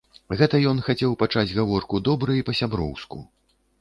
[0.37, 3.25] Гэта ён хацеў пачаць гаворку добра і па-сяброўску.